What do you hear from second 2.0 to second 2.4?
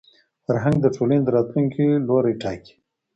لوری